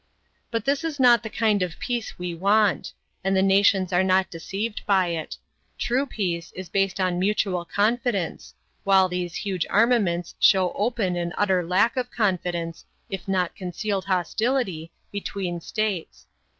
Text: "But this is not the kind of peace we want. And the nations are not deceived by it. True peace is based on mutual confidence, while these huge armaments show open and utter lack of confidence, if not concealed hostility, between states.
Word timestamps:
"But 0.49 0.65
this 0.65 0.83
is 0.83 0.99
not 0.99 1.21
the 1.21 1.29
kind 1.29 1.61
of 1.61 1.77
peace 1.77 2.17
we 2.17 2.33
want. 2.33 2.91
And 3.23 3.35
the 3.37 3.43
nations 3.43 3.93
are 3.93 4.03
not 4.03 4.31
deceived 4.31 4.81
by 4.87 5.09
it. 5.09 5.37
True 5.77 6.07
peace 6.07 6.51
is 6.53 6.69
based 6.69 6.99
on 6.99 7.19
mutual 7.19 7.65
confidence, 7.65 8.55
while 8.83 9.07
these 9.07 9.35
huge 9.35 9.67
armaments 9.69 10.33
show 10.39 10.73
open 10.73 11.15
and 11.15 11.35
utter 11.37 11.63
lack 11.63 11.97
of 11.97 12.09
confidence, 12.09 12.83
if 13.11 13.27
not 13.27 13.55
concealed 13.55 14.05
hostility, 14.05 14.91
between 15.11 15.61
states. 15.61 16.25